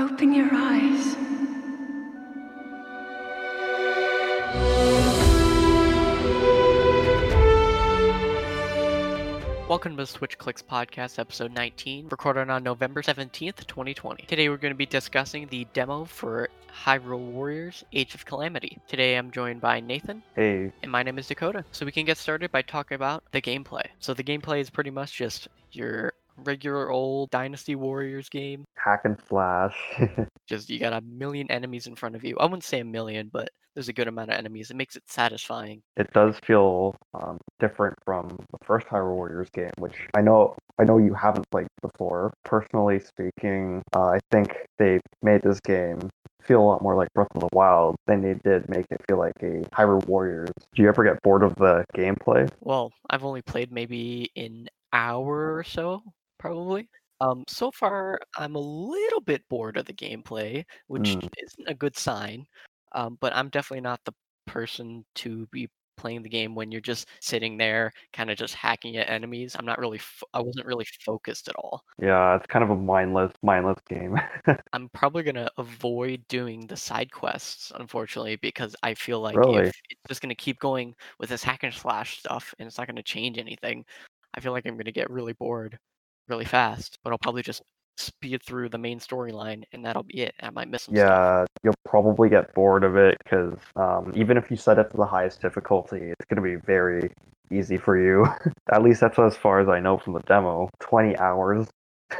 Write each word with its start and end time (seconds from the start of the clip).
Open 0.00 0.32
your 0.32 0.48
eyes. 0.50 1.14
Welcome 9.68 9.92
to 9.92 9.96
the 9.98 10.06
Switch 10.06 10.38
Clicks 10.38 10.62
Podcast, 10.62 11.18
episode 11.18 11.52
19, 11.52 12.08
recorded 12.08 12.48
on 12.48 12.62
November 12.62 13.02
17th, 13.02 13.66
2020. 13.66 14.24
Today 14.24 14.48
we're 14.48 14.56
going 14.56 14.72
to 14.72 14.74
be 14.74 14.86
discussing 14.86 15.46
the 15.48 15.66
demo 15.74 16.06
for 16.06 16.48
Hyrule 16.82 17.18
Warriors 17.18 17.84
Age 17.92 18.14
of 18.14 18.24
Calamity. 18.24 18.78
Today 18.88 19.16
I'm 19.16 19.30
joined 19.30 19.60
by 19.60 19.80
Nathan, 19.80 20.22
Hey, 20.34 20.72
and 20.82 20.90
my 20.90 21.02
name 21.02 21.18
is 21.18 21.28
Dakota. 21.28 21.62
So 21.72 21.84
we 21.84 21.92
can 21.92 22.06
get 22.06 22.16
started 22.16 22.50
by 22.50 22.62
talking 22.62 22.94
about 22.94 23.22
the 23.32 23.42
gameplay. 23.42 23.84
So 23.98 24.14
the 24.14 24.24
gameplay 24.24 24.60
is 24.60 24.70
pretty 24.70 24.90
much 24.90 25.12
just 25.12 25.48
your 25.72 26.14
regular 26.44 26.90
old 26.90 27.30
Dynasty 27.30 27.74
Warriors 27.74 28.28
game. 28.28 28.64
hack 28.76 29.02
and 29.04 29.16
slash. 29.28 29.76
Just 30.46 30.68
you 30.70 30.78
got 30.78 30.92
a 30.92 31.00
million 31.02 31.50
enemies 31.50 31.86
in 31.86 31.94
front 31.96 32.16
of 32.16 32.24
you. 32.24 32.36
I 32.38 32.44
wouldn't 32.44 32.64
say 32.64 32.80
a 32.80 32.84
million, 32.84 33.30
but 33.32 33.48
there's 33.74 33.88
a 33.88 33.92
good 33.92 34.08
amount 34.08 34.30
of 34.30 34.36
enemies. 34.36 34.70
It 34.70 34.76
makes 34.76 34.96
it 34.96 35.04
satisfying. 35.06 35.82
it 35.96 36.12
does 36.12 36.36
feel 36.44 36.96
um, 37.14 37.38
different 37.60 37.94
from 38.04 38.28
the 38.28 38.58
first 38.64 38.86
Hyrule 38.88 39.14
Warriors 39.14 39.48
game, 39.52 39.70
which 39.78 39.94
I 40.16 40.20
know 40.22 40.56
I 40.78 40.84
know 40.84 40.98
you 40.98 41.14
haven't 41.14 41.48
played 41.50 41.68
before. 41.82 42.32
Personally 42.44 42.98
speaking, 43.00 43.82
uh, 43.94 44.06
I 44.06 44.18
think 44.32 44.56
they 44.78 44.98
made 45.22 45.42
this 45.42 45.60
game 45.60 46.00
feel 46.42 46.60
a 46.62 46.64
lot 46.64 46.82
more 46.82 46.96
like 46.96 47.12
Breath 47.14 47.28
of 47.34 47.42
the 47.42 47.48
Wild 47.52 47.94
than 48.06 48.22
they 48.22 48.34
did 48.42 48.68
make 48.68 48.86
it 48.90 49.00
feel 49.06 49.18
like 49.18 49.34
a 49.42 49.60
Hyrule 49.76 50.04
Warriors. 50.06 50.50
Do 50.74 50.82
you 50.82 50.88
ever 50.88 51.04
get 51.04 51.22
bored 51.22 51.42
of 51.42 51.54
the 51.56 51.84
gameplay? 51.94 52.50
Well, 52.60 52.92
I've 53.10 53.24
only 53.24 53.42
played 53.42 53.70
maybe 53.70 54.30
an 54.36 54.68
hour 54.92 55.54
or 55.56 55.62
so, 55.62 56.02
probably. 56.40 56.88
Um, 57.20 57.44
so 57.48 57.70
far, 57.70 58.18
I'm 58.38 58.54
a 58.56 58.58
little 58.60 59.20
bit 59.20 59.46
bored 59.48 59.76
of 59.76 59.84
the 59.84 59.92
gameplay, 59.92 60.64
which 60.88 61.02
Mm. 61.16 61.28
isn't 61.38 61.68
a 61.68 61.74
good 61.74 61.96
sign. 61.96 62.46
Um, 62.92 63.18
but 63.20 63.34
I'm 63.36 63.50
definitely 63.50 63.82
not 63.82 64.00
the 64.04 64.14
person 64.46 65.04
to 65.16 65.46
be 65.52 65.68
playing 65.96 66.22
the 66.22 66.28
game 66.30 66.54
when 66.54 66.72
you're 66.72 66.80
just 66.80 67.06
sitting 67.20 67.58
there, 67.58 67.92
kind 68.14 68.30
of 68.30 68.38
just 68.38 68.54
hacking 68.54 68.96
at 68.96 69.10
enemies. 69.10 69.54
I'm 69.54 69.66
not 69.66 69.78
really, 69.78 69.98
fo- 69.98 70.26
I 70.32 70.40
wasn't 70.40 70.66
really 70.66 70.86
focused 71.04 71.46
at 71.48 71.54
all. 71.56 71.84
Yeah, 72.00 72.36
it's 72.36 72.46
kind 72.46 72.64
of 72.64 72.70
a 72.70 72.74
mindless, 72.76 73.32
mindless 73.42 73.78
game. 73.86 74.16
I'm 74.72 74.88
probably 74.88 75.22
gonna 75.22 75.50
avoid 75.58 76.26
doing 76.28 76.66
the 76.66 76.76
side 76.76 77.12
quests, 77.12 77.70
unfortunately, 77.78 78.36
because 78.36 78.74
I 78.82 78.94
feel 78.94 79.20
like 79.20 79.36
Really? 79.36 79.66
if 79.68 79.74
it's 79.90 80.00
just 80.08 80.22
gonna 80.22 80.34
keep 80.34 80.58
going 80.58 80.94
with 81.18 81.28
this 81.28 81.44
hack 81.44 81.64
and 81.64 81.74
slash 81.74 82.18
stuff 82.20 82.54
and 82.58 82.66
it's 82.66 82.78
not 82.78 82.86
gonna 82.86 83.02
change 83.02 83.36
anything, 83.36 83.84
I 84.32 84.40
feel 84.40 84.52
like 84.52 84.64
I'm 84.66 84.78
gonna 84.78 84.90
get 84.92 85.10
really 85.10 85.34
bored 85.34 85.78
really 86.30 86.44
fast. 86.44 86.98
But 87.04 87.10
I'll 87.10 87.18
probably 87.18 87.42
just 87.42 87.62
speed 87.96 88.42
through 88.42 88.70
the 88.70 88.78
main 88.78 88.98
storyline 88.98 89.64
and 89.72 89.84
that'll 89.84 90.02
be 90.02 90.22
it. 90.22 90.34
I 90.40 90.50
might 90.50 90.68
miss 90.68 90.84
some 90.84 90.96
stuff. 90.96 91.08
Yeah, 91.08 91.44
you'll 91.62 91.74
probably 91.84 92.28
get 92.28 92.54
bored 92.54 92.84
of 92.84 92.96
it 92.96 93.16
because 93.22 93.54
um, 93.76 94.12
even 94.16 94.36
if 94.36 94.50
you 94.50 94.56
set 94.56 94.78
it 94.78 94.90
to 94.90 94.96
the 94.96 95.06
highest 95.06 95.42
difficulty, 95.42 95.98
it's 96.18 96.26
going 96.28 96.42
to 96.42 96.42
be 96.42 96.56
very 96.64 97.10
easy 97.52 97.76
for 97.76 98.00
you. 98.00 98.26
At 98.72 98.82
least 98.82 99.00
that's 99.00 99.18
as 99.18 99.36
far 99.36 99.60
as 99.60 99.68
I 99.68 99.80
know 99.80 99.98
from 99.98 100.14
the 100.14 100.20
demo. 100.20 100.70
20 100.80 101.18
hours. 101.18 101.66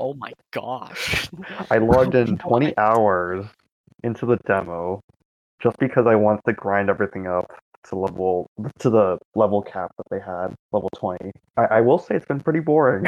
Oh 0.00 0.12
my 0.14 0.32
gosh. 0.50 1.28
I 1.70 1.78
logged 1.78 2.16
in 2.16 2.36
20 2.36 2.76
hours 2.78 3.46
into 4.02 4.26
the 4.26 4.36
demo 4.44 5.00
just 5.62 5.78
because 5.78 6.04
I 6.08 6.16
want 6.16 6.40
to 6.46 6.52
grind 6.52 6.90
everything 6.90 7.28
up 7.28 7.46
to 7.88 7.96
level 7.96 8.50
to 8.78 8.90
the 8.90 9.18
level 9.34 9.62
cap 9.62 9.90
that 9.96 10.06
they 10.10 10.20
had, 10.20 10.54
level 10.72 10.90
20. 10.96 11.32
I, 11.56 11.64
I 11.64 11.80
will 11.80 11.98
say 11.98 12.14
it's 12.16 12.26
been 12.26 12.40
pretty 12.40 12.60
boring. 12.60 13.06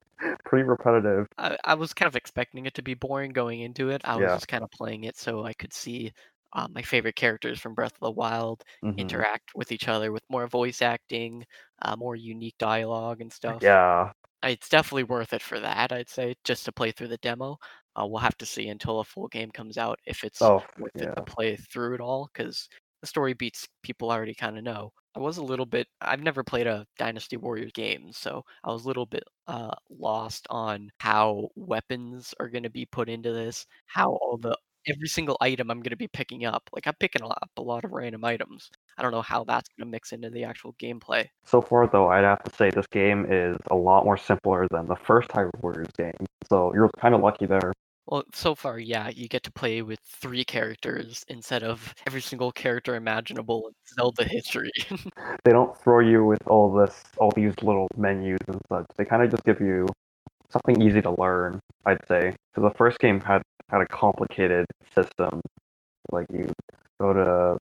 pretty 0.44 0.64
repetitive. 0.64 1.26
I, 1.38 1.56
I 1.64 1.74
was 1.74 1.92
kind 1.94 2.08
of 2.08 2.16
expecting 2.16 2.66
it 2.66 2.74
to 2.74 2.82
be 2.82 2.94
boring 2.94 3.32
going 3.32 3.60
into 3.60 3.90
it. 3.90 4.02
I 4.04 4.16
was 4.16 4.32
Yeah. 4.32 4.34
just 4.34 4.48
kind 4.48 4.64
of 4.64 4.70
playing 4.70 5.04
it 5.04 5.16
so 5.16 5.44
I 5.44 5.52
could 5.54 5.72
see 5.72 6.12
uh, 6.54 6.68
my 6.70 6.82
favorite 6.82 7.16
characters 7.16 7.60
from 7.60 7.74
Breath 7.74 7.94
of 7.94 8.00
the 8.00 8.10
Wild 8.10 8.64
Mhm. 8.82 8.98
interact 9.06 9.54
with 9.54 9.70
each 9.70 9.86
other 9.88 10.10
with 10.12 10.24
more 10.30 10.46
voice 10.48 10.82
acting, 10.82 11.44
uh, 11.82 11.94
more 11.96 12.16
unique 12.16 12.56
dialogue 12.58 13.20
and 13.20 13.32
stuff. 13.32 13.62
Yeah, 13.62 14.12
It's 14.44 14.68
definitely 14.70 15.04
worth 15.04 15.32
it 15.34 15.42
for 15.42 15.60
that, 15.60 15.92
I'd 15.92 16.08
say, 16.10 16.36
just 16.44 16.64
to 16.66 16.72
play 16.72 16.92
through 16.92 17.08
the 17.08 17.18
demo. 17.18 17.58
Uh, 17.96 18.06
we'll 18.08 18.20
have 18.20 18.38
to 18.38 18.46
see 18.46 18.68
until 18.68 19.00
a 19.00 19.04
full 19.04 19.28
game 19.28 19.50
comes 19.52 19.78
out 19.78 20.00
if 20.06 20.24
it's 20.24 20.50
oh, 20.50 20.64
worth 20.78 21.02
it 21.02 21.10
to 21.16 21.22
play 21.22 21.56
through 21.56 21.94
it 21.96 22.00
all, 22.02 22.30
because 22.32 22.68
the 23.00 23.06
story 23.06 23.34
beats 23.34 23.66
people 23.82 24.10
already 24.10 24.34
kind 24.34 24.58
of 24.58 24.64
know. 24.64 24.92
I 25.16 25.20
was 25.20 25.38
a 25.38 25.42
little 25.42 25.66
bit, 25.66 25.88
I've 26.00 26.22
never 26.22 26.44
played 26.44 26.66
a 26.66 26.86
Dynasty 26.98 27.36
Warriors 27.36 27.72
game, 27.72 28.12
so 28.12 28.44
I 28.62 28.70
was 28.70 28.84
a 28.84 28.88
little 28.88 29.06
bit 29.06 29.24
uh, 29.48 29.74
lost 29.90 30.46
on 30.50 30.90
how 30.98 31.48
weapons 31.56 32.34
are 32.38 32.48
going 32.48 32.62
to 32.62 32.70
be 32.70 32.86
put 32.86 33.08
into 33.08 33.32
this, 33.32 33.66
how 33.86 34.10
all 34.10 34.38
the 34.40 34.56
every 34.86 35.08
single 35.08 35.36
item 35.40 35.70
I'm 35.70 35.78
going 35.78 35.90
to 35.90 35.96
be 35.96 36.08
picking 36.08 36.44
up. 36.44 36.68
Like 36.72 36.86
I'm 36.86 36.94
picking 36.98 37.22
up 37.22 37.50
a 37.56 37.62
lot 37.62 37.84
of 37.84 37.92
random 37.92 38.24
items. 38.24 38.70
I 38.96 39.02
don't 39.02 39.12
know 39.12 39.22
how 39.22 39.44
that's 39.44 39.68
going 39.68 39.86
to 39.86 39.90
mix 39.90 40.12
into 40.12 40.30
the 40.30 40.44
actual 40.44 40.74
gameplay. 40.74 41.26
So 41.44 41.60
far, 41.60 41.86
though, 41.86 42.08
I'd 42.08 42.24
have 42.24 42.42
to 42.44 42.54
say 42.54 42.70
this 42.70 42.86
game 42.86 43.26
is 43.28 43.56
a 43.70 43.74
lot 43.74 44.04
more 44.04 44.16
simpler 44.16 44.66
than 44.70 44.86
the 44.86 44.96
first 44.96 45.28
Hyrule 45.28 45.50
Warriors 45.60 45.90
game. 45.96 46.26
So 46.48 46.72
you're 46.74 46.90
kind 46.98 47.14
of 47.14 47.20
lucky 47.20 47.46
there. 47.46 47.72
Well, 48.08 48.24
so 48.32 48.54
far, 48.54 48.78
yeah, 48.78 49.10
you 49.10 49.28
get 49.28 49.42
to 49.42 49.52
play 49.52 49.82
with 49.82 50.00
three 50.00 50.42
characters 50.42 51.26
instead 51.28 51.62
of 51.62 51.94
every 52.06 52.22
single 52.22 52.50
character 52.50 52.94
imaginable 52.94 53.68
in 53.68 53.74
Zelda 53.94 54.24
history. 54.24 54.70
They 55.44 55.52
don't 55.52 55.76
throw 55.78 56.00
you 56.00 56.24
with 56.24 56.46
all 56.46 56.72
this, 56.72 57.02
all 57.16 57.30
these 57.34 57.54
little 57.62 57.86
menus 57.96 58.38
and 58.48 58.60
such. 58.68 58.86
They 58.96 59.04
kind 59.04 59.22
of 59.22 59.30
just 59.30 59.44
give 59.44 59.60
you 59.60 59.86
something 60.50 60.82
easy 60.82 61.00
to 61.02 61.14
learn. 61.18 61.60
I'd 61.86 62.06
say 62.06 62.34
because 62.52 62.70
the 62.70 62.76
first 62.76 62.98
game 62.98 63.20
had 63.20 63.42
had 63.70 63.80
a 63.80 63.86
complicated 63.86 64.66
system. 64.94 65.40
Like 66.10 66.26
you 66.32 66.50
go 67.00 67.12
to 67.12 67.56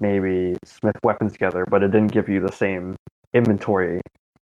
maybe 0.00 0.56
smith 0.64 0.96
weapons 1.02 1.32
together, 1.32 1.64
but 1.70 1.82
it 1.82 1.92
didn't 1.92 2.12
give 2.12 2.28
you 2.28 2.40
the 2.40 2.52
same 2.52 2.96
inventory 3.32 4.00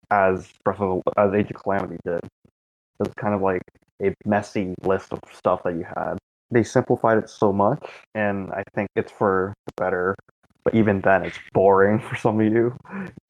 as 0.10 0.50
Breath 0.64 0.80
of 0.80 1.02
as 1.18 1.34
Age 1.34 1.52
of 1.52 1.62
Calamity 1.62 1.98
did. 2.06 2.22
It 2.24 3.08
was 3.08 3.14
kind 3.16 3.36
of 3.36 3.42
like 3.42 3.62
a 4.02 4.14
messy 4.26 4.76
list 4.84 5.14
of 5.14 5.20
stuff 5.32 5.64
that 5.64 5.74
you 5.76 5.86
had. 5.96 6.18
They 6.52 6.64
simplified 6.64 7.18
it 7.18 7.30
so 7.30 7.54
much, 7.54 7.84
and 8.16 8.52
I 8.52 8.64
think 8.74 8.90
it's 8.96 9.12
for 9.12 9.54
the 9.66 9.74
better. 9.78 10.16
But 10.64 10.76
even 10.76 11.02
then, 11.02 11.24
it's 11.24 11.38
boring 11.54 12.00
for 12.10 12.16
some 12.16 12.40
of 12.40 12.52
you. 12.52 12.76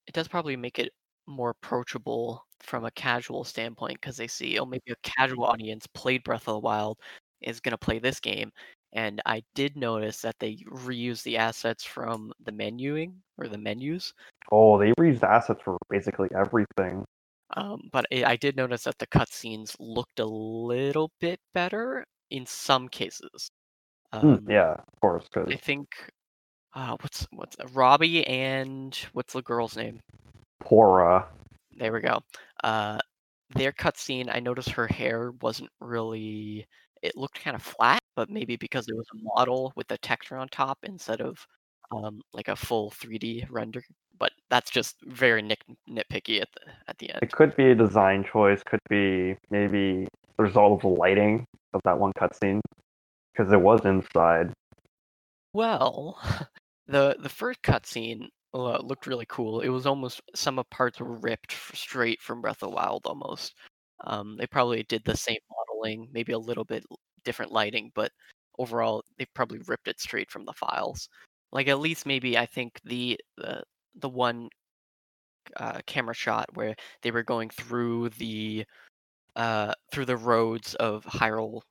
it 0.07 0.13
does 0.13 0.27
probably 0.27 0.55
make 0.55 0.79
it 0.79 0.91
more 1.27 1.51
approachable 1.51 2.45
from 2.61 2.85
a 2.85 2.91
casual 2.91 3.43
standpoint 3.43 3.99
because 4.01 4.17
they 4.17 4.27
see, 4.27 4.59
oh, 4.59 4.65
maybe 4.65 4.91
a 4.91 4.95
casual 5.03 5.45
audience 5.45 5.87
played 5.93 6.23
Breath 6.23 6.47
of 6.47 6.55
the 6.55 6.59
Wild 6.59 6.97
is 7.41 7.59
going 7.59 7.71
to 7.71 7.77
play 7.77 7.99
this 7.99 8.19
game. 8.19 8.51
And 8.93 9.21
I 9.25 9.43
did 9.53 9.77
notice 9.77 10.21
that 10.21 10.35
they 10.39 10.57
reuse 10.67 11.21
the 11.23 11.37
assets 11.37 11.83
from 11.83 12.33
the 12.43 12.51
menuing 12.51 13.13
or 13.37 13.47
the 13.47 13.57
menus. 13.57 14.13
Oh, 14.51 14.79
they 14.79 14.91
reused 14.93 15.23
assets 15.23 15.61
for 15.63 15.77
basically 15.89 16.29
everything. 16.35 17.05
Um, 17.55 17.89
but 17.91 18.05
I 18.13 18.23
I 18.25 18.35
did 18.37 18.55
notice 18.55 18.83
that 18.83 18.97
the 18.99 19.07
cutscenes 19.07 19.75
looked 19.79 20.19
a 20.19 20.25
little 20.25 21.11
bit 21.19 21.39
better 21.53 22.05
in 22.29 22.45
some 22.45 22.87
cases. 22.89 23.51
Hmm, 24.21 24.37
Um, 24.37 24.45
yeah, 24.47 24.73
of 24.73 24.99
course, 25.01 25.25
because 25.31 25.53
I 25.53 25.57
think 25.57 26.11
uh, 26.73 26.97
what's 27.01 27.27
what's 27.31 27.57
Robbie 27.73 28.25
and 28.27 28.95
what's 29.13 29.33
the 29.33 29.41
girl's 29.43 29.77
name? 29.77 30.01
Purah. 30.63 31.27
There 31.71 31.93
we 31.93 32.01
go. 32.01 32.19
Uh, 32.63 32.99
their 33.51 33.71
cutscene, 33.71 34.29
I 34.33 34.39
noticed 34.39 34.69
her 34.71 34.87
hair 34.87 35.31
wasn't 35.41 35.69
really. 35.79 36.67
It 37.01 37.15
looked 37.15 37.39
kind 37.41 37.55
of 37.55 37.63
flat, 37.63 38.01
but 38.15 38.29
maybe 38.29 38.57
because 38.57 38.87
it 38.89 38.95
was 38.95 39.07
a 39.13 39.17
model 39.23 39.71
with 39.75 39.87
the 39.87 39.97
texture 39.99 40.37
on 40.37 40.49
top 40.49 40.79
instead 40.83 41.21
of 41.21 41.45
um, 41.91 42.21
like 42.33 42.49
a 42.49 42.55
full 42.55 42.91
3D 42.91 43.45
render. 43.49 43.83
But 44.19 44.31
that's 44.49 44.69
just 44.69 44.97
very 45.05 45.41
nit- 45.41 45.63
nitpicky 45.89 46.41
at 46.41 46.49
the 46.53 46.61
at 46.87 46.97
the 46.97 47.11
end. 47.11 47.19
It 47.21 47.31
could 47.31 47.55
be 47.55 47.71
a 47.71 47.75
design 47.75 48.23
choice, 48.23 48.61
could 48.63 48.81
be 48.89 49.35
maybe 49.49 50.07
the 50.37 50.43
result 50.43 50.73
of 50.73 50.81
the 50.81 50.99
lighting 50.99 51.45
of 51.73 51.81
that 51.85 51.97
one 51.97 52.11
cutscene, 52.13 52.59
because 53.33 53.51
it 53.53 53.61
was 53.61 53.85
inside. 53.85 54.51
Well, 55.53 56.19
the 56.87 57.15
the 57.19 57.29
first 57.29 57.61
cutscene 57.61 58.27
uh, 58.53 58.79
looked 58.79 59.07
really 59.07 59.25
cool. 59.27 59.61
It 59.61 59.69
was 59.69 59.85
almost 59.85 60.21
some 60.35 60.59
of 60.59 60.69
parts 60.69 60.99
were 60.99 61.17
ripped 61.19 61.55
straight 61.73 62.21
from 62.21 62.41
Breath 62.41 62.63
of 62.63 62.69
the 62.69 62.75
Wild 62.75 63.03
almost. 63.05 63.53
Um, 64.05 64.37
they 64.37 64.47
probably 64.47 64.83
did 64.83 65.03
the 65.05 65.17
same 65.17 65.39
modeling, 65.51 66.09
maybe 66.13 66.33
a 66.33 66.39
little 66.39 66.63
bit 66.63 66.85
different 67.23 67.51
lighting, 67.51 67.91
but 67.95 68.11
overall 68.57 69.03
they 69.17 69.25
probably 69.33 69.59
ripped 69.67 69.87
it 69.87 69.99
straight 69.99 70.31
from 70.31 70.45
the 70.45 70.53
files. 70.53 71.09
Like 71.51 71.67
at 71.67 71.79
least 71.79 72.05
maybe 72.05 72.37
I 72.37 72.45
think 72.45 72.79
the 72.83 73.19
the 73.37 73.63
the 73.95 74.09
one 74.09 74.49
uh, 75.57 75.79
camera 75.85 76.13
shot 76.13 76.45
where 76.53 76.75
they 77.01 77.11
were 77.11 77.23
going 77.23 77.49
through 77.49 78.09
the 78.09 78.65
uh 79.35 79.73
through 79.91 80.05
the 80.05 80.17
roads 80.17 80.75
of 80.75 81.03
Hyrule 81.05 81.61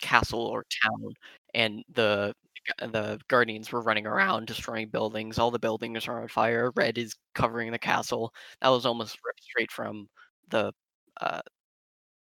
castle 0.00 0.40
or 0.40 0.64
town 0.82 1.12
and 1.54 1.82
the 1.94 2.34
the 2.78 3.18
guardians 3.28 3.72
were 3.72 3.80
running 3.82 4.06
around 4.06 4.46
destroying 4.46 4.88
buildings 4.88 5.38
all 5.38 5.50
the 5.50 5.58
buildings 5.58 6.08
are 6.08 6.22
on 6.22 6.28
fire 6.28 6.72
red 6.76 6.98
is 6.98 7.14
covering 7.34 7.70
the 7.72 7.78
castle 7.78 8.32
that 8.60 8.68
was 8.68 8.86
almost 8.86 9.18
ripped 9.24 9.42
straight 9.42 9.70
from 9.70 10.08
the 10.50 10.72
uh, 11.20 11.40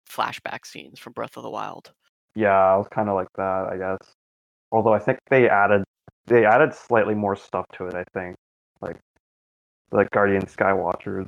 flashback 0.09 0.65
scenes 0.65 0.99
from 0.99 1.13
breath 1.13 1.37
of 1.37 1.43
the 1.43 1.49
wild 1.49 1.91
Yeah, 2.35 2.75
it 2.75 2.77
was 2.77 2.87
kind 2.89 3.09
of 3.09 3.15
like 3.15 3.31
that, 3.35 3.67
I 3.71 3.77
guess. 3.77 4.13
Although 4.71 4.93
I 4.93 4.99
think 4.99 5.19
they 5.29 5.49
added 5.49 5.83
they 6.27 6.45
added 6.45 6.73
slightly 6.73 7.15
more 7.15 7.35
stuff 7.35 7.65
to 7.73 7.87
it. 7.87 7.95
I 7.95 8.03
think 8.13 8.35
like 8.81 8.97
like 9.91 10.09
Guardian 10.11 10.43
Skywatchers. 10.45 11.25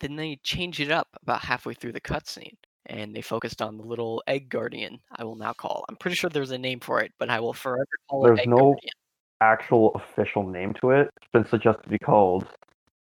Then 0.00 0.16
they 0.16 0.36
changed 0.42 0.80
it 0.80 0.90
up 0.90 1.08
about 1.22 1.40
halfway 1.40 1.74
through 1.74 1.92
the 1.92 2.00
cutscene, 2.00 2.56
and 2.86 3.14
they 3.14 3.22
focused 3.22 3.62
on 3.62 3.76
the 3.78 3.84
little 3.84 4.22
egg 4.26 4.48
guardian. 4.48 4.98
I 5.16 5.24
will 5.24 5.36
now 5.36 5.52
call. 5.52 5.84
I'm 5.88 5.96
pretty 5.96 6.16
sure 6.16 6.28
there's 6.30 6.50
a 6.50 6.58
name 6.58 6.80
for 6.80 7.00
it, 7.00 7.12
but 7.18 7.30
I 7.30 7.40
will 7.40 7.52
forever 7.54 7.86
call 8.10 8.22
There's 8.22 8.38
it 8.38 8.42
egg 8.42 8.48
no- 8.48 8.56
guardian. 8.56 8.92
Actual 9.40 9.90
official 9.94 10.46
name 10.46 10.72
to 10.80 10.90
it. 10.90 11.10
It's 11.20 11.30
been 11.32 11.44
suggested 11.46 11.82
to 11.82 11.88
be 11.90 11.98
called 11.98 12.46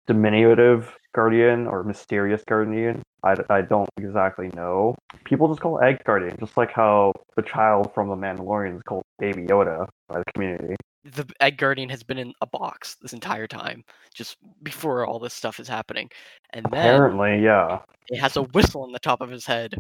diminutive 0.06 0.96
guardian 1.14 1.66
or 1.66 1.82
mysterious 1.84 2.42
guardian. 2.46 3.02
I, 3.22 3.34
I 3.50 3.60
don't 3.62 3.88
exactly 3.98 4.50
know. 4.54 4.94
People 5.24 5.48
just 5.48 5.60
call 5.60 5.78
it 5.78 5.84
egg 5.84 6.02
guardian, 6.04 6.36
just 6.40 6.56
like 6.56 6.72
how 6.72 7.12
the 7.36 7.42
child 7.42 7.92
from 7.94 8.08
the 8.08 8.16
Mandalorian 8.16 8.76
is 8.76 8.82
called 8.82 9.04
Baby 9.18 9.42
Yoda 9.44 9.88
by 10.08 10.18
the 10.18 10.24
community. 10.32 10.74
The 11.04 11.26
egg 11.40 11.58
guardian 11.58 11.88
has 11.88 12.02
been 12.02 12.18
in 12.18 12.32
a 12.40 12.46
box 12.46 12.96
this 13.02 13.12
entire 13.12 13.46
time, 13.48 13.84
just 14.14 14.36
before 14.62 15.04
all 15.06 15.18
this 15.18 15.34
stuff 15.34 15.58
is 15.58 15.66
happening, 15.68 16.08
and 16.50 16.64
then 16.70 16.94
Apparently, 16.94 17.42
yeah. 17.42 17.80
it 18.08 18.18
has 18.20 18.36
a 18.36 18.42
whistle 18.42 18.82
on 18.82 18.92
the 18.92 18.98
top 19.00 19.20
of 19.20 19.30
his 19.30 19.44
head. 19.46 19.74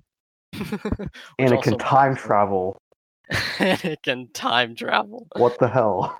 And 1.38 1.52
it 1.52 1.62
can 1.62 1.78
time 1.78 2.16
travel. 2.16 2.76
and 3.60 3.84
it 3.84 4.02
can 4.02 4.28
time 4.32 4.74
travel. 4.74 5.26
What 5.36 5.58
the 5.58 5.68
hell? 5.68 6.18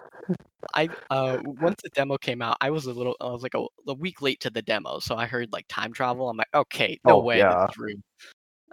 I 0.75 0.88
uh 1.10 1.38
once 1.44 1.81
the 1.82 1.90
demo 1.90 2.16
came 2.16 2.40
out, 2.40 2.56
I 2.60 2.70
was 2.70 2.87
a 2.87 2.93
little 2.93 3.16
I 3.20 3.26
was 3.26 3.43
like 3.43 3.54
a, 3.54 3.66
a 3.88 3.94
week 3.94 4.22
late 4.22 4.38
to 4.40 4.50
the 4.50 4.62
demo, 4.62 5.00
so 5.00 5.16
I 5.16 5.26
heard 5.26 5.52
like 5.52 5.66
time 5.69 5.93
travel. 5.93 6.31
I'm 6.31 6.37
like, 6.37 6.46
okay, 6.54 6.99
no 7.04 7.16
Oh, 7.16 7.19
way, 7.25 7.38
yeah. 7.38 7.66
is 7.66 7.76
real. 7.76 7.99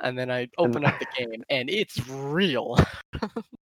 And 0.01 0.17
then 0.17 0.29
I 0.31 0.47
open 0.59 0.85
up 0.85 0.97
the 0.99 1.07
game, 1.17 1.43
and 1.49 1.69
it's 1.69 2.07
real. 2.07 2.77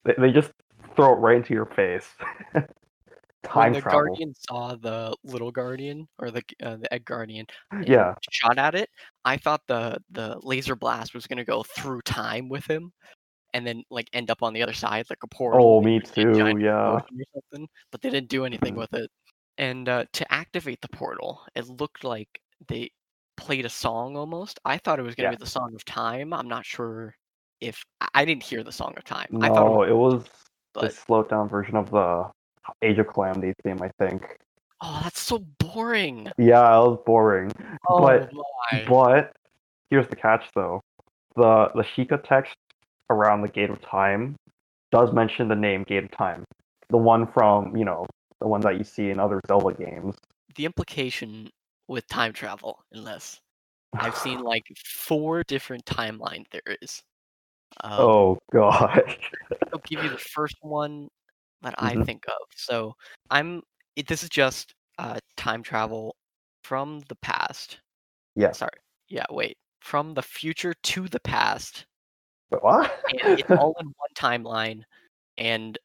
They, 0.06 0.13
they 0.18 0.31
just 0.31 0.52
throw 0.96 1.14
it 1.14 1.18
right 1.18 1.38
into 1.38 1.54
your 1.54 1.66
face. 1.68 2.08
when 2.54 2.64
time 3.44 3.74
the 3.74 3.82
travel. 3.82 4.02
guardian 4.02 4.34
saw 4.48 4.76
the 4.76 5.16
little 5.24 5.52
guardian 5.52 6.08
or 6.20 6.30
the 6.32 6.44
uh, 6.64 6.76
the 6.78 6.94
egg 6.94 7.06
guardian, 7.06 7.46
Yeah. 7.86 8.14
shot 8.32 8.58
at 8.58 8.76
it, 8.76 8.90
I 9.26 9.38
thought 9.38 9.62
the 9.68 9.98
the 10.12 10.38
laser 10.44 10.76
blast 10.76 11.14
was 11.14 11.28
gonna 11.28 11.44
go 11.46 11.64
through 11.64 12.02
time 12.02 12.50
with 12.50 12.66
him, 12.66 12.92
and 13.54 13.66
then 13.66 13.84
like 13.90 14.10
end 14.14 14.30
up 14.30 14.44
on 14.44 14.54
the 14.54 14.62
other 14.64 14.74
side 14.74 15.06
like 15.10 15.24
a 15.24 15.28
portal. 15.28 15.60
Oh, 15.66 15.82
me 15.82 16.00
too. 16.00 16.56
Yeah. 16.60 17.00
But 17.92 18.02
they 18.02 18.10
didn't 18.10 18.30
do 18.30 18.46
anything 18.46 18.76
Mhm. 18.76 18.78
with 18.78 18.94
it. 18.94 19.10
And 19.58 19.90
uh, 19.90 20.06
to 20.14 20.32
activate 20.34 20.82
the 20.82 20.90
portal, 20.90 21.42
it 21.56 21.68
looked 21.68 22.04
like 22.04 22.30
they 22.68 22.92
played 23.38 23.66
a 23.66 23.70
song 23.70 24.16
almost. 24.16 24.60
I 24.66 24.78
thought 24.78 25.00
it 25.00 25.04
was 25.04 25.16
gonna 25.16 25.30
Yeah. 25.30 25.36
be 25.36 25.44
the 25.44 25.46
song 25.50 25.74
of 25.76 25.84
time. 25.86 26.32
I'm 26.34 26.48
not 26.48 26.66
sure 26.66 27.16
if 27.60 27.84
I- 28.14 28.26
didn't 28.26 28.44
hear 28.44 28.64
the 28.64 28.72
song 28.72 28.94
of 28.98 29.04
time. 29.04 29.28
I 29.42 29.48
thought 29.50 29.68
it 29.68 29.76
was, 29.78 29.90
it 29.90 29.94
was 29.96 30.30
the 30.74 30.90
slowed 30.90 31.30
down 31.30 31.50
version 31.50 31.76
of 31.76 31.92
the 31.92 32.30
Age 32.82 32.98
of 33.00 33.08
Calamity 33.08 33.54
theme, 33.64 33.82
I 33.82 33.90
think. 34.00 34.38
oh, 34.82 35.00
that's 35.04 35.20
so 35.20 35.40
boring. 35.60 36.32
Yeah, 36.38 36.62
it 36.78 36.88
was 36.88 37.00
boring. 37.06 37.52
Oh 37.90 38.02
But- 38.02 38.32
my. 38.34 38.86
But 38.88 39.36
here's 39.90 40.08
the 40.10 40.16
catch 40.16 40.46
though. 40.56 40.82
The 41.36 41.70
the 41.76 41.84
Sheikah 41.84 42.24
text 42.24 42.56
around 43.10 43.42
the 43.42 43.48
Gate 43.50 43.70
of 43.70 43.82
Time 43.82 44.36
does 44.92 45.12
mention 45.14 45.48
the 45.48 45.56
name 45.56 45.84
Gate 45.84 46.04
of 46.06 46.12
Time. 46.12 46.44
The 46.90 46.98
one 46.98 47.26
from, 47.28 47.76
you 47.76 47.86
know, 47.86 48.06
the 48.40 48.48
one 48.48 48.62
that 48.62 48.78
you 48.78 48.84
see 48.84 49.10
in 49.10 49.20
other 49.20 49.40
Zelda 49.48 49.74
games. 49.74 50.16
the 50.56 50.66
implication 50.66 51.50
with 51.88 52.08
time 52.08 52.32
travel 52.34 52.80
in 52.94 53.04
this 53.04 53.40
i've 54.00 54.16
seen 54.18 54.42
like 54.54 54.64
four 54.78 55.44
different 55.44 55.84
timeline 55.86 56.46
theories 56.48 57.02
um, 57.84 58.00
Oh 58.00 58.38
god. 58.52 59.04
i'll 59.74 59.82
give 59.86 60.04
you 60.04 60.10
the 60.10 60.18
first 60.18 60.56
one 60.62 61.08
that 61.62 61.74
i 61.78 61.96
Mhm. 61.96 62.06
think 62.06 62.26
of 62.28 62.48
so 62.56 62.94
i'm 63.30 63.62
it, 63.96 64.08
this 64.08 64.24
is 64.24 64.30
just 64.30 64.74
uh, 65.00 65.18
time 65.38 65.64
travel 65.64 66.16
from 66.64 67.00
the 67.08 67.16
past 67.22 67.80
Yeah. 68.36 68.52
sorry 68.52 68.72
yeah 69.08 69.26
wait 69.30 69.58
from 69.80 70.14
the 70.14 70.22
future 70.22 70.74
to 70.84 71.08
the 71.08 71.20
past 71.22 71.86
Wait, 72.52 72.62
what? 72.62 73.00
it's 73.10 73.52
all 73.58 73.76
in 73.80 73.86
one 73.88 74.10
timeline 74.16 74.82
and 75.38 75.78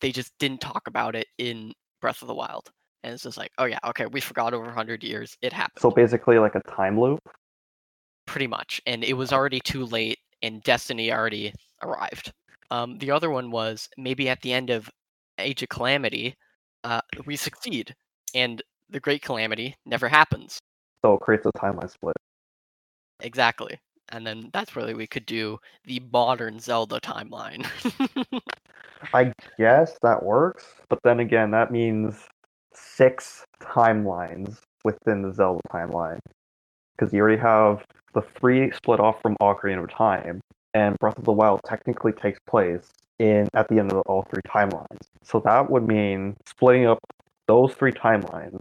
they 0.00 0.10
just 0.10 0.32
didn't 0.38 0.60
talk 0.60 0.82
about 0.86 1.14
it 1.14 1.26
in 1.38 1.72
breath 2.00 2.22
of 2.22 2.28
the 2.28 2.34
wild 2.34 2.70
and 3.02 3.12
it's 3.12 3.22
just 3.22 3.36
like 3.38 3.50
oh 3.58 3.66
yeah 3.66 3.78
okay 3.86 4.06
we 4.06 4.20
forgot 4.20 4.54
over 4.54 4.64
100 4.64 5.04
years 5.04 5.36
it 5.42 5.52
happened 5.52 5.80
so 5.80 5.90
basically 5.90 6.38
like 6.38 6.54
a 6.54 6.62
time 6.62 6.98
loop? 6.98 7.20
pretty 8.26 8.46
much 8.46 8.80
and 8.86 9.04
it 9.04 9.12
was 9.14 9.32
already 9.32 9.60
too 9.60 9.84
late 9.86 10.18
and 10.42 10.62
destiny 10.62 11.12
already 11.12 11.52
arrived 11.82 12.32
um, 12.70 12.98
the 12.98 13.10
other 13.10 13.30
one 13.30 13.50
was 13.50 13.88
maybe 13.96 14.28
at 14.28 14.40
the 14.42 14.52
end 14.52 14.70
of 14.70 14.90
age 15.38 15.62
of 15.62 15.68
calamity 15.68 16.36
uh, 16.84 17.00
we 17.26 17.36
succeed 17.48 17.94
and 18.34 18.62
the 18.90 19.00
great 19.00 19.22
calamity 19.22 19.74
never 19.86 20.08
happens 20.08 20.58
So 21.04 21.14
it 21.14 21.20
creates 21.20 21.46
a 21.46 21.52
timeline 21.52 21.90
split. 21.90 22.16
exactly 23.20 23.78
and 24.10 24.26
then 24.26 24.50
that's 24.52 24.74
where 24.74 24.96
we 24.96 25.06
could 25.06 25.26
do 25.26 25.58
the 25.84 26.00
modern 26.12 26.58
zelda 26.58 27.00
timeline 27.00 27.66
I 29.12 29.32
guess 29.58 29.98
that 30.02 30.22
works, 30.22 30.66
but 30.88 31.00
then 31.02 31.20
again, 31.20 31.50
that 31.50 31.72
means 31.72 32.28
six 32.74 33.44
timelines 33.62 34.58
within 34.84 35.22
the 35.22 35.32
Zelda 35.32 35.60
timeline. 35.72 36.18
Because 36.96 37.12
you 37.12 37.20
already 37.20 37.40
have 37.40 37.84
the 38.14 38.22
three 38.22 38.70
split 38.72 39.00
off 39.00 39.20
from 39.22 39.36
Ocarina 39.40 39.82
of 39.84 39.90
Time, 39.90 40.40
and 40.74 40.98
Breath 40.98 41.18
of 41.18 41.24
the 41.24 41.32
Wild 41.32 41.60
technically 41.66 42.12
takes 42.12 42.38
place 42.48 42.88
in 43.18 43.48
at 43.54 43.68
the 43.68 43.78
end 43.78 43.92
of 43.92 43.98
all 44.06 44.22
three 44.30 44.42
timelines. 44.48 45.00
So 45.22 45.40
that 45.40 45.70
would 45.70 45.86
mean 45.86 46.36
splitting 46.46 46.86
up 46.86 46.98
those 47.46 47.74
three 47.74 47.92
timelines, 47.92 48.58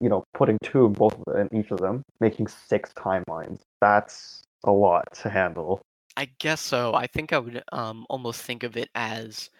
you 0.00 0.08
know, 0.08 0.24
putting 0.34 0.58
two 0.62 0.86
in 0.86 0.92
both 0.92 1.16
of 1.18 1.24
them, 1.26 1.48
in 1.50 1.60
each 1.60 1.70
of 1.70 1.78
them, 1.78 2.02
making 2.20 2.48
six 2.48 2.92
timelines. 2.94 3.60
That's 3.80 4.42
a 4.64 4.72
lot 4.72 5.12
to 5.22 5.28
handle. 5.28 5.82
i 6.16 6.26
guess 6.38 6.60
so 6.60 6.94
i 6.94 7.06
think 7.06 7.32
i 7.32 7.38
would 7.38 7.62
um, 7.72 8.06
almost 8.08 8.40
think 8.42 8.62
of 8.62 8.76
it 8.76 8.88
as 8.94 9.50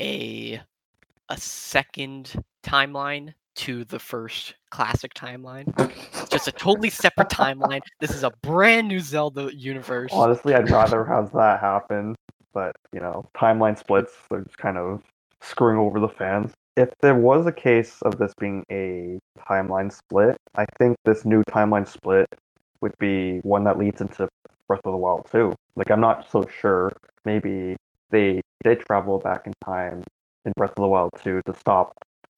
a 0.00 0.60
a 1.28 1.36
second 1.36 2.32
timeline 2.62 3.34
to 3.56 3.84
the 3.84 3.98
first 3.98 4.54
classic 4.70 5.12
timeline 5.14 5.66
just 6.28 6.48
a 6.48 6.52
totally 6.52 6.90
separate 6.90 7.28
timeline. 7.28 7.80
This 8.00 8.10
is 8.10 8.24
a 8.24 8.30
brand 8.42 8.88
new 8.88 9.00
Zelda 9.00 9.54
universe. 9.54 10.10
Honestly, 10.12 10.54
I'd 10.54 10.70
rather 10.70 11.04
have 11.04 11.32
that 11.32 11.60
happen, 11.60 12.14
but 12.52 12.76
you 12.92 13.00
know, 13.00 13.28
timeline 13.36 13.78
splits 13.78 14.12
are 14.30 14.42
just 14.42 14.58
kind 14.58 14.78
of 14.78 15.02
screwing 15.40 15.78
over 15.78 16.00
the 16.00 16.08
fans. 16.08 16.52
If 16.76 16.90
there 17.00 17.14
was 17.14 17.46
a 17.46 17.52
case 17.52 18.00
of 18.02 18.18
this 18.18 18.32
being 18.38 18.64
a 18.70 19.18
timeline 19.48 19.92
split, 19.92 20.36
I 20.54 20.64
think 20.78 20.96
this 21.04 21.24
new 21.24 21.42
timeline 21.50 21.88
split 21.88 22.28
would 22.80 22.96
be 22.98 23.38
one 23.40 23.64
that 23.64 23.78
leads 23.78 24.00
into 24.00 24.28
Breath 24.68 24.80
of 24.84 24.92
the 24.92 24.98
Wild 24.98 25.28
too. 25.30 25.54
Like 25.76 25.90
I'm 25.90 26.00
not 26.00 26.30
so 26.30 26.46
sure. 26.60 26.92
Maybe 27.24 27.76
they 28.10 28.40
did 28.62 28.80
travel 28.80 29.18
back 29.18 29.46
in 29.46 29.54
time 29.64 30.04
in 30.44 30.52
Breath 30.56 30.70
of 30.70 30.82
the 30.82 30.88
Wild 30.88 31.10
2 31.22 31.42
to 31.46 31.54
stop 31.54 31.92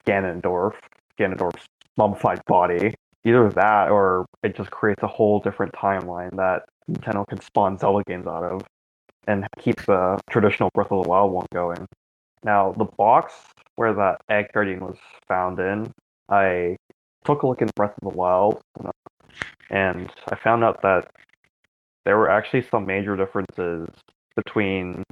Ganondorf, 0.07 0.75
Ganondorf's 1.19 1.67
mummified 1.97 2.41
body. 2.47 2.95
Either 3.25 3.51
that 3.51 3.91
or 3.91 4.27
it 4.43 4.57
just 4.57 4.71
creates 4.71 5.03
a 5.03 5.07
whole 5.07 5.41
different 5.41 5.73
timeline 5.73 6.35
that 6.37 6.63
Nintendo 6.91 7.27
can 7.27 7.41
spawn 7.41 7.79
Zelda 7.79 8.03
games 8.07 8.27
out 8.27 8.45
of 8.45 8.63
and 9.27 9.47
keep 9.59 9.77
the 9.85 10.19
traditional 10.31 10.71
Breath 10.75 10.91
of 10.91 11.03
the 11.03 11.09
Wild 11.09 11.33
one 11.33 11.47
going. 11.53 11.87
Now, 12.43 12.73
the 12.73 12.87
box 12.87 13.35
where 13.77 13.93
that 13.93 14.23
Egg 14.31 14.47
Guardian 14.55 14.81
was 14.81 14.97
found 15.29 15.59
in, 15.59 15.93
I 16.29 16.77
took 17.25 17.43
a 17.43 17.47
look 17.47 17.61
in 17.61 17.69
Breath 17.77 17.95
of 18.03 18.11
the 18.11 18.17
Wild 18.17 18.63
and 19.71 20.11
I 20.29 20.37
found 20.37 20.65
out 20.65 20.81
that 20.83 21.11
there 22.05 22.17
were 22.17 22.31
actually 22.31 22.63
some 22.63 22.87
major 22.87 23.17
differences 23.17 23.89
between, 24.35 25.05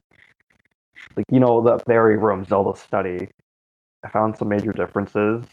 like, 1.17 1.27
you 1.31 1.39
know, 1.39 1.61
the 1.61 1.79
very 1.87 2.17
Room 2.17 2.45
Zelda 2.45 2.79
study. 2.79 3.29
I 4.03 4.09
found 4.09 4.37
some 4.37 4.49
major 4.49 4.73
differences. 4.73 5.45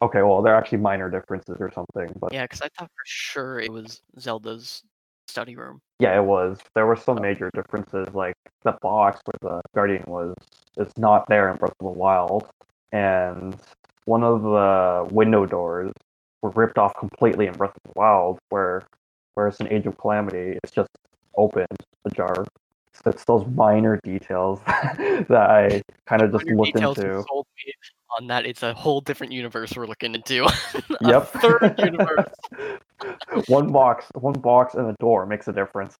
Okay, 0.00 0.22
well, 0.22 0.42
they're 0.42 0.54
actually 0.54 0.78
minor 0.78 1.10
differences 1.10 1.56
or 1.58 1.70
something, 1.72 2.08
but 2.20 2.32
Yeah, 2.32 2.44
because 2.44 2.60
I 2.60 2.68
thought 2.68 2.90
for 2.90 3.04
sure 3.04 3.58
it 3.58 3.72
was 3.72 4.00
Zelda's 4.18 4.82
study 5.28 5.56
room. 5.56 5.80
Yeah, 5.98 6.16
it 6.16 6.24
was. 6.24 6.58
There 6.74 6.86
were 6.86 6.96
some 6.96 7.18
oh. 7.18 7.22
major 7.22 7.50
differences, 7.54 8.08
like 8.14 8.34
the 8.62 8.76
box 8.82 9.20
where 9.24 9.52
the 9.52 9.60
Guardian 9.74 10.04
was 10.06 10.34
It's 10.76 10.96
not 10.96 11.28
there 11.28 11.50
in 11.50 11.56
Breath 11.56 11.74
of 11.80 11.92
the 11.92 11.98
Wild, 11.98 12.48
and 12.92 13.56
one 14.04 14.22
of 14.22 14.42
the 14.42 15.12
window 15.12 15.46
doors 15.46 15.92
were 16.42 16.50
ripped 16.50 16.78
off 16.78 16.94
completely 16.96 17.46
in 17.46 17.54
Breath 17.54 17.76
of 17.76 17.92
the 17.92 17.98
Wild, 17.98 18.38
where 18.50 18.82
whereas 19.34 19.60
in 19.60 19.68
Age 19.68 19.86
of 19.86 19.98
Calamity 19.98 20.58
it's 20.62 20.72
just 20.72 20.90
opened 21.36 21.66
ajar. 22.04 22.44
It's 23.06 23.24
those 23.24 23.46
minor 23.46 24.00
details 24.02 24.60
that 24.66 25.30
I 25.30 25.82
kind 26.06 26.22
of 26.22 26.32
just 26.32 26.44
Minor 26.46 26.58
looked 26.58 26.76
into. 26.76 27.24
on 28.18 28.26
that 28.26 28.46
it's 28.46 28.62
a 28.62 28.72
whole 28.74 29.00
different 29.00 29.32
universe 29.32 29.76
we're 29.76 29.86
looking 29.86 30.14
into. 30.14 30.48
Yep. 31.00 31.28
third 31.28 31.74
universe. 31.78 32.28
one 33.46 33.70
box, 33.70 34.06
one 34.14 34.34
box 34.34 34.74
and 34.74 34.88
a 34.88 34.96
door 34.98 35.26
makes 35.26 35.46
a 35.48 35.52
difference. 35.52 35.98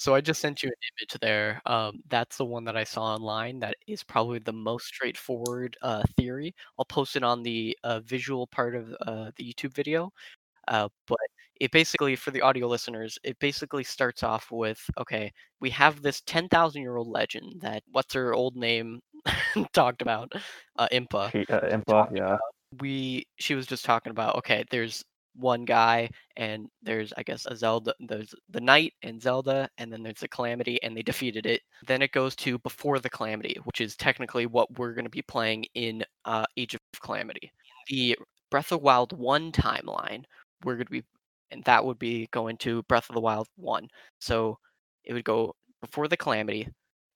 So 0.00 0.14
I 0.14 0.22
just 0.22 0.40
sent 0.40 0.62
you 0.62 0.70
an 0.70 0.74
image 0.98 1.20
there. 1.20 1.60
Um, 1.66 2.00
that's 2.08 2.38
the 2.38 2.44
one 2.46 2.64
that 2.64 2.74
I 2.74 2.84
saw 2.84 3.02
online. 3.14 3.60
That 3.60 3.76
is 3.86 4.02
probably 4.02 4.38
the 4.38 4.50
most 4.50 4.86
straightforward 4.86 5.76
uh, 5.82 6.02
theory. 6.16 6.54
I'll 6.78 6.86
post 6.86 7.16
it 7.16 7.22
on 7.22 7.42
the 7.42 7.76
uh, 7.84 8.00
visual 8.00 8.46
part 8.46 8.74
of 8.74 8.94
uh, 9.06 9.30
the 9.36 9.52
YouTube 9.52 9.74
video. 9.74 10.10
Uh, 10.68 10.88
but 11.06 11.18
it 11.60 11.70
basically, 11.72 12.16
for 12.16 12.30
the 12.30 12.40
audio 12.40 12.66
listeners, 12.66 13.18
it 13.22 13.38
basically 13.38 13.84
starts 13.84 14.22
off 14.22 14.50
with 14.50 14.82
okay, 14.98 15.32
we 15.60 15.70
have 15.70 16.02
this 16.02 16.22
10,000 16.22 16.80
year 16.80 16.96
old 16.96 17.08
legend 17.08 17.60
that 17.60 17.82
what's 17.92 18.14
her 18.14 18.34
old 18.34 18.56
name 18.56 19.00
talked 19.72 20.02
about, 20.02 20.32
uh, 20.78 20.88
Impa. 20.90 21.30
She, 21.30 21.46
uh, 21.52 21.60
Impa, 21.60 22.16
yeah. 22.16 22.24
about. 22.24 22.40
We 22.80 23.26
she 23.38 23.54
was 23.54 23.66
just 23.66 23.84
talking 23.84 24.10
about 24.10 24.36
okay, 24.36 24.64
there's 24.70 25.04
one 25.36 25.64
guy 25.64 26.08
and 26.36 26.68
there's 26.82 27.12
I 27.16 27.22
guess 27.22 27.46
a 27.46 27.56
Zelda 27.56 27.94
there's 28.00 28.34
the 28.48 28.60
knight 28.60 28.94
and 29.02 29.20
Zelda 29.20 29.68
and 29.78 29.92
then 29.92 30.02
there's 30.02 30.20
the 30.20 30.28
calamity 30.28 30.82
and 30.82 30.96
they 30.96 31.02
defeated 31.02 31.46
it. 31.46 31.62
Then 31.86 32.02
it 32.02 32.12
goes 32.12 32.34
to 32.36 32.58
before 32.58 32.98
the 33.00 33.10
calamity, 33.10 33.56
which 33.64 33.80
is 33.80 33.96
technically 33.96 34.46
what 34.46 34.78
we're 34.78 34.94
going 34.94 35.04
to 35.04 35.10
be 35.10 35.22
playing 35.22 35.66
in 35.74 36.04
uh, 36.24 36.44
Age 36.56 36.74
of 36.74 36.80
Calamity. 37.02 37.52
The 37.88 38.16
Breath 38.50 38.72
of 38.72 38.82
Wild 38.82 39.12
1 39.12 39.52
timeline, 39.52 40.24
we're 40.64 40.74
going 40.74 40.86
to 40.86 40.90
be 40.90 41.04
and 41.50 41.64
that 41.64 41.84
would 41.84 41.98
be 41.98 42.26
going 42.32 42.56
to 42.58 42.82
Breath 42.84 43.08
of 43.10 43.14
the 43.14 43.20
Wild 43.20 43.48
1. 43.56 43.88
So 44.20 44.58
it 45.04 45.12
would 45.14 45.24
go 45.24 45.54
before 45.80 46.08
the 46.08 46.16
calamity 46.16 46.68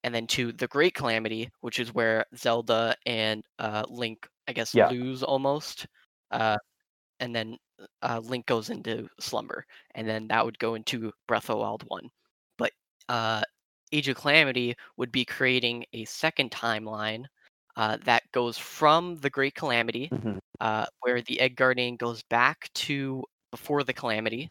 and 0.02 0.14
then 0.14 0.26
to 0.28 0.52
the 0.52 0.68
Great 0.68 0.94
Calamity, 0.94 1.50
which 1.60 1.78
is 1.80 1.94
where 1.94 2.24
Zelda 2.36 2.96
and 3.06 3.44
uh, 3.58 3.84
Link 3.88 4.28
I 4.48 4.52
guess 4.52 4.74
Yeah. 4.74 4.90
lose 4.90 5.22
almost. 5.22 5.86
Uh, 6.30 6.58
and 7.20 7.34
then 7.34 7.56
uh, 8.02 8.20
Link 8.22 8.46
goes 8.46 8.70
into 8.70 9.08
slumber, 9.20 9.64
and 9.94 10.08
then 10.08 10.28
that 10.28 10.44
would 10.44 10.58
go 10.58 10.74
into 10.74 11.12
Breath 11.28 11.44
of 11.50 11.56
the 11.56 11.60
Wild 11.60 11.84
one. 11.88 12.10
But 12.58 12.72
uh, 13.08 13.42
Age 13.92 14.08
of 14.08 14.16
Calamity 14.16 14.74
would 14.96 15.12
be 15.12 15.24
creating 15.24 15.84
a 15.92 16.04
second 16.06 16.50
timeline 16.50 17.26
uh, 17.76 17.98
that 18.04 18.24
goes 18.32 18.58
from 18.58 19.16
the 19.18 19.30
Great 19.30 19.54
Calamity, 19.54 20.10
Mhm. 20.10 20.38
uh, 20.60 20.86
where 21.00 21.22
the 21.22 21.40
Egg 21.40 21.56
Guardian 21.56 21.96
goes 21.96 22.22
back 22.24 22.70
to 22.74 23.24
before 23.54 23.84
the 23.84 23.94
Calamity, 23.94 24.50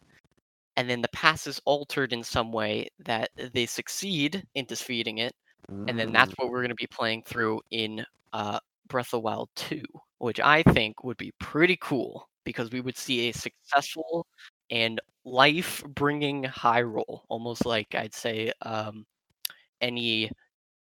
and 0.76 0.88
then 0.88 1.02
the 1.02 1.08
pass 1.08 1.46
is 1.46 1.60
altered 1.66 2.12
in 2.12 2.22
some 2.24 2.52
way 2.52 2.88
that 3.04 3.30
they 3.54 3.66
succeed 3.66 4.44
in 4.54 4.64
defeating 4.66 5.18
it, 5.18 5.34
and 5.86 5.98
then 5.98 6.12
that's 6.12 6.32
Mm. 6.32 6.38
what 6.38 6.50
we're 6.50 6.60
going 6.60 6.68
to 6.70 6.74
be 6.74 6.86
playing 6.88 7.22
through 7.24 7.60
in 7.70 8.04
uh, 8.32 8.60
Breath 8.88 9.08
of 9.08 9.10
the 9.12 9.20
Wild 9.20 9.48
2, 9.56 9.82
which 10.18 10.40
I 10.40 10.62
think 10.64 11.04
would 11.04 11.16
be 11.18 11.32
pretty 11.40 11.76
cool 11.80 12.28
because 12.44 12.70
we 12.72 12.80
would 12.80 12.96
see 12.96 13.28
a 13.28 13.32
successful 13.34 14.26
and 14.70 15.00
life 15.24 15.82
bringing 15.94 16.44
Hyrule, 16.44 17.22
almost 17.28 17.66
like 17.66 17.94
I'd 17.94 18.14
say 18.14 18.52
um, 18.62 19.06
any 19.80 20.30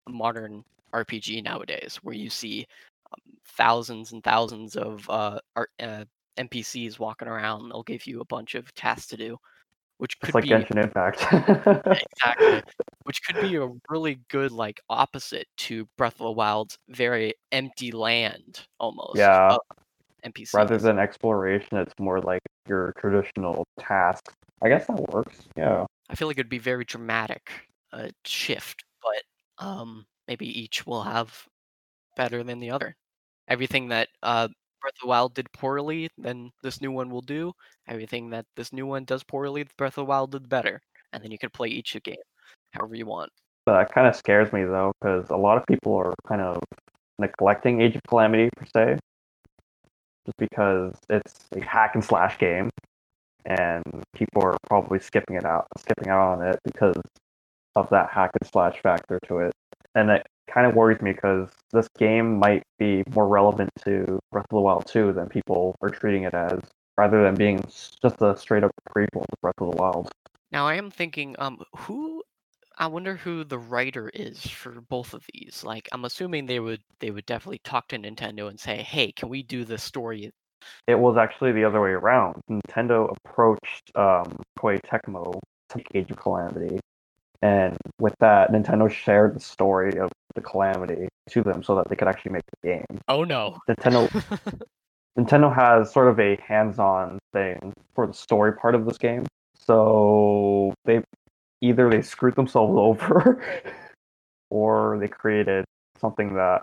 modern 0.08 0.64
RPG 0.92 1.42
nowadays, 1.42 1.98
where 2.02 2.14
you 2.16 2.30
see 2.30 2.66
um, 3.12 3.34
thousands 3.46 4.12
and 4.12 4.22
thousands 4.24 4.76
of 4.76 5.08
uh, 5.10 5.40
art, 5.56 5.70
uh, 5.80 6.04
NPCs 6.38 6.98
walking 6.98 7.28
around. 7.28 7.68
They'll 7.68 7.82
give 7.82 8.06
you 8.06 8.20
a 8.20 8.24
bunch 8.24 8.54
of 8.54 8.72
tasks 8.74 9.08
to 9.08 9.16
do, 9.16 9.38
which 9.98 10.16
It's 10.22 10.26
could 10.26 10.34
like 10.34 10.44
be 10.44 10.50
Genshin 10.50 10.82
Impact. 10.82 11.26
exactly 12.12 12.62
which 13.04 13.22
could 13.24 13.40
be 13.40 13.56
a 13.56 13.68
really 13.88 14.20
good 14.28 14.52
like 14.52 14.80
opposite 14.88 15.46
to 15.56 15.88
Breath 15.96 16.14
of 16.14 16.24
the 16.24 16.30
Wild's 16.32 16.78
very 16.88 17.34
empty 17.50 17.92
land 17.92 18.66
almost 18.78 19.16
Yeah. 19.16 19.56
NPCs. 20.24 20.54
Rather 20.54 20.78
than 20.78 20.98
exploration, 20.98 21.78
it's 21.78 21.94
more 21.98 22.20
like 22.20 22.42
your 22.68 22.92
traditional 22.98 23.66
tasks. 23.80 24.34
I 24.62 24.68
guess 24.68 24.86
that 24.86 25.12
works. 25.12 25.36
Yeah. 25.56 25.84
I 26.08 26.14
feel 26.14 26.28
like 26.28 26.38
it'd 26.38 26.48
be 26.48 26.58
very 26.58 26.84
dramatic 26.84 27.50
uh, 27.92 28.08
shift, 28.24 28.84
but 29.02 29.64
um, 29.64 30.06
maybe 30.28 30.46
each 30.46 30.86
will 30.86 31.02
have 31.02 31.46
better 32.16 32.44
than 32.44 32.60
the 32.60 32.70
other. 32.70 32.94
Everything 33.48 33.88
that 33.88 34.08
uh, 34.22 34.48
Breath 34.82 34.94
of 34.96 35.02
the 35.02 35.08
Wild 35.08 35.34
did 35.34 35.50
poorly, 35.52 36.08
then 36.18 36.50
this 36.62 36.80
new 36.80 36.90
one 36.90 37.08
will 37.08 37.22
do. 37.22 37.52
Everything 37.88 38.30
that 38.30 38.44
this 38.56 38.72
new 38.72 38.86
one 38.86 39.04
does 39.04 39.22
poorly, 39.22 39.64
Breath 39.78 39.92
of 39.92 40.02
the 40.02 40.04
Wild 40.04 40.32
did 40.32 40.48
better, 40.48 40.80
and 41.12 41.22
then 41.22 41.30
you 41.30 41.38
can 41.38 41.50
play 41.50 41.68
each 41.68 41.96
game 42.02 42.16
however 42.72 42.94
you 42.94 43.06
want. 43.06 43.30
That 43.66 43.92
kind 43.92 44.06
of 44.08 44.16
scares 44.16 44.52
me 44.52 44.64
though, 44.64 44.92
because 45.00 45.30
a 45.30 45.36
lot 45.36 45.56
of 45.56 45.64
people 45.66 45.94
are 45.94 46.14
kind 46.26 46.40
of 46.40 46.60
neglecting 47.18 47.80
Age 47.80 47.94
of 47.94 48.02
Calamity 48.08 48.50
per 48.56 48.66
se, 48.74 48.98
just 50.26 50.36
because 50.38 50.94
it's 51.08 51.46
a 51.54 51.60
hack 51.60 51.94
and 51.94 52.04
slash 52.04 52.38
game, 52.38 52.70
and 53.44 53.84
people 54.14 54.42
are 54.42 54.56
probably 54.68 54.98
skipping 54.98 55.36
it 55.36 55.44
out, 55.44 55.66
skipping 55.78 56.08
out 56.08 56.32
on 56.32 56.46
it 56.46 56.58
because 56.64 57.00
of 57.76 57.88
that 57.90 58.10
hack 58.10 58.30
and 58.40 58.50
slash 58.50 58.80
factor 58.82 59.18
to 59.26 59.38
it, 59.38 59.52
and 59.94 60.10
it 60.10 60.26
kind 60.52 60.66
of 60.66 60.74
worries 60.74 61.00
me 61.00 61.12
because 61.12 61.48
this 61.72 61.88
game 61.98 62.38
might 62.38 62.62
be 62.78 63.02
more 63.14 63.26
relevant 63.26 63.70
to 63.84 64.18
Breath 64.30 64.46
of 64.50 64.56
the 64.56 64.60
Wild 64.60 64.86
2 64.86 65.12
than 65.12 65.28
people 65.28 65.74
are 65.80 65.88
treating 65.88 66.24
it 66.24 66.34
as, 66.34 66.60
rather 66.96 67.22
than 67.22 67.34
being 67.34 67.60
just 67.60 68.20
a 68.20 68.36
straight 68.36 68.64
up 68.64 68.70
prequel 68.94 69.22
to 69.22 69.36
Breath 69.40 69.54
of 69.60 69.70
the 69.70 69.76
Wild. 69.76 70.10
Now 70.50 70.66
I 70.66 70.74
am 70.74 70.90
thinking, 70.90 71.34
um, 71.38 71.62
who? 71.76 72.22
I 72.78 72.86
wonder 72.86 73.16
who 73.16 73.44
the 73.44 73.58
writer 73.58 74.10
is 74.14 74.40
for 74.46 74.80
both 74.80 75.12
of 75.12 75.24
these. 75.32 75.62
Like, 75.62 75.88
I'm 75.92 76.04
assuming 76.04 76.46
they 76.46 76.60
would 76.60 76.80
they 77.00 77.10
would 77.10 77.26
definitely 77.26 77.60
talk 77.64 77.88
to 77.88 77.98
Nintendo 77.98 78.48
and 78.48 78.58
say, 78.58 78.82
"Hey, 78.82 79.12
can 79.12 79.28
we 79.28 79.42
do 79.42 79.64
this 79.64 79.82
story?" 79.82 80.32
It 80.86 80.98
was 80.98 81.16
actually 81.16 81.52
the 81.52 81.64
other 81.64 81.80
way 81.80 81.90
around. 81.90 82.40
Nintendo 82.50 83.14
approached 83.26 83.90
um, 83.94 84.36
Koei 84.58 84.80
Tecmo 84.80 85.38
to 85.70 85.82
Age 85.94 86.10
of 86.10 86.16
Calamity, 86.16 86.78
and 87.42 87.76
with 88.00 88.14
that, 88.20 88.50
Nintendo 88.50 88.90
shared 88.90 89.34
the 89.34 89.40
story 89.40 89.98
of 89.98 90.10
the 90.34 90.40
Calamity 90.40 91.08
to 91.30 91.42
them 91.42 91.62
so 91.62 91.74
that 91.74 91.88
they 91.88 91.96
could 91.96 92.08
actually 92.08 92.32
make 92.32 92.42
the 92.62 92.68
game. 92.68 93.00
Oh 93.08 93.24
no! 93.24 93.58
Nintendo 93.68 94.08
Nintendo 95.18 95.54
has 95.54 95.92
sort 95.92 96.08
of 96.08 96.18
a 96.18 96.36
hands-on 96.40 97.18
thing 97.32 97.72
for 97.94 98.06
the 98.06 98.14
story 98.14 98.52
part 98.54 98.74
of 98.74 98.86
this 98.86 98.96
game, 98.96 99.26
so 99.54 100.72
they 100.84 101.02
either 101.60 101.90
they 101.90 102.00
screwed 102.02 102.34
themselves 102.34 102.74
over, 102.76 103.42
or 104.50 104.98
they 105.00 105.08
created 105.08 105.64
something 106.00 106.34
that 106.34 106.62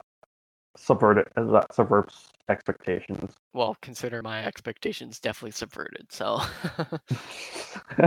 subverted 0.78 1.28
that 1.36 1.74
subverts 1.74 2.30
expectations. 2.50 3.34
well, 3.54 3.76
consider 3.82 4.24
my 4.24 4.44
expectations 4.46 5.20
definitely 5.20 5.52
subverted. 5.52 6.08
So 6.10 6.40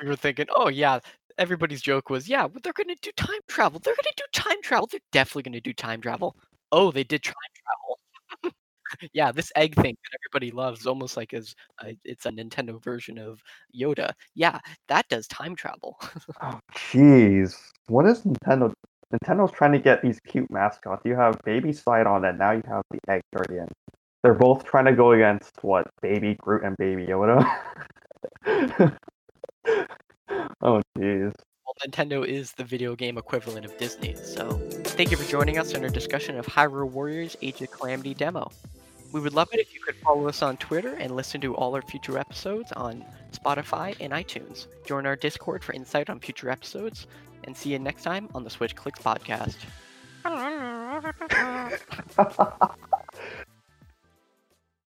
we 0.00 0.06
were 0.06 0.16
thinking, 0.16 0.46
"Oh 0.54 0.68
yeah." 0.68 0.98
Everybody's 1.38 1.82
joke 1.82 2.10
was, 2.10 2.28
"Yeah, 2.28 2.48
they're 2.62 2.72
gonna 2.72 2.96
do 3.00 3.12
time 3.16 3.40
travel. 3.48 3.80
They're 3.80 3.94
gonna 3.94 4.14
do 4.16 4.24
time 4.32 4.60
travel. 4.62 4.88
They're 4.90 5.00
definitely 5.12 5.44
gonna 5.44 5.60
do 5.60 5.72
time 5.72 6.00
travel." 6.00 6.36
Oh, 6.72 6.90
they 6.90 7.04
did 7.04 7.22
time 7.22 7.34
travel. 7.62 7.98
yeah, 9.12 9.32
this 9.32 9.52
egg 9.56 9.74
thing 9.74 9.96
that 10.02 10.18
everybody 10.20 10.50
loves, 10.50 10.86
almost 10.86 11.16
like 11.16 11.32
as 11.34 11.54
uh, 11.82 11.92
it's 12.04 12.26
a 12.26 12.30
Nintendo 12.30 12.82
version 12.82 13.18
of 13.18 13.42
Yoda. 13.74 14.12
Yeah, 14.34 14.58
that 14.88 15.08
does 15.08 15.26
time 15.28 15.54
travel. 15.56 15.98
Oh, 16.42 16.58
jeez. 16.74 17.56
What 17.88 18.06
is 18.06 18.22
Nintendo? 18.22 18.72
Nintendo's 19.12 19.52
trying 19.52 19.72
to 19.72 19.78
get 19.78 20.02
these 20.02 20.20
cute 20.20 20.50
mascots. 20.50 21.02
You 21.04 21.14
have 21.16 21.38
Baby 21.44 21.72
Sidon, 21.72 22.24
and 22.24 22.38
now 22.38 22.52
you 22.52 22.62
have 22.68 22.82
the 22.90 22.98
Egg 23.08 23.22
Guardian. 23.34 23.68
They're 24.22 24.34
both 24.34 24.64
trying 24.64 24.84
to 24.86 24.92
go 24.92 25.12
against 25.12 25.52
what? 25.62 25.86
Baby 26.02 26.36
Groot 26.40 26.64
and 26.64 26.76
Baby 26.76 27.06
Yoda. 27.06 27.42
oh, 30.60 30.82
jeez. 30.98 31.32
well, 31.64 31.74
Nintendo 31.98 32.24
is 32.24 32.52
the 32.52 32.62
video 32.62 32.94
game 32.94 33.18
equivalent 33.18 33.66
of 33.66 33.76
Disney. 33.76 34.14
So, 34.14 34.52
thank 34.84 35.10
you 35.10 35.16
for 35.16 35.28
joining 35.28 35.58
us 35.58 35.72
in 35.72 35.82
our 35.82 35.90
discussion 35.90 36.38
of 36.38 36.46
Hyrule 36.46 36.88
Warriors 36.88 37.36
Age 37.42 37.60
of 37.60 37.72
Calamity 37.72 38.14
demo. 38.14 38.52
We 39.10 39.20
would 39.20 39.34
love 39.34 39.48
it 39.52 39.58
if 39.58 39.74
you 39.74 39.80
could 39.80 39.96
follow 39.96 40.28
us 40.28 40.40
on 40.40 40.58
Twitter 40.58 40.94
and 40.94 41.16
listen 41.16 41.40
to 41.40 41.56
all 41.56 41.74
our 41.74 41.82
future 41.82 42.16
episodes 42.16 42.70
on 42.72 43.04
Spotify 43.32 43.96
and 43.98 44.12
iTunes. 44.12 44.68
Join 44.86 45.06
our 45.06 45.16
Discord 45.16 45.64
for 45.64 45.72
insight 45.72 46.08
on 46.08 46.20
future 46.20 46.50
episodes, 46.50 47.08
and 47.42 47.56
see 47.56 47.72
you 47.72 47.80
next 47.80 48.04
time 48.04 48.28
on 48.32 48.44
the 48.44 48.50
Switch 48.50 48.76
Clicks 48.76 49.00
podcast. 49.00 49.56